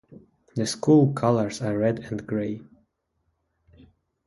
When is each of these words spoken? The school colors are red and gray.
The 0.55 0.65
school 0.65 1.13
colors 1.13 1.61
are 1.61 1.77
red 1.77 1.99
and 2.09 2.25
gray. 2.25 2.63